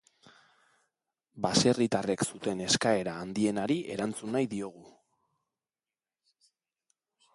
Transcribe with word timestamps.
Baserritarrek 1.45 2.23
zuten 2.25 2.63
eskaera 2.67 3.13
handienari 3.25 3.77
erantzun 3.97 4.35
nahi 4.37 4.49
diogu. 4.55 4.89